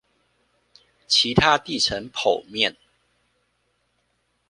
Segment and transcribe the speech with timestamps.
[0.03, 0.03] 其
[1.31, 2.75] 地層剖面